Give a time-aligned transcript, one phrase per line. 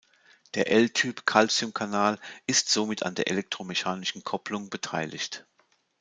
[0.55, 2.17] Der L-Typ-Calciumkanal
[2.47, 5.45] ist somit an der elektromechanischen Kopplung beteiligt.